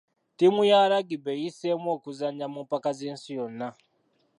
[0.35, 3.67] Ttiimu ya lagibe eyiseemu okuzannya mu mpaka z'ensi yonna.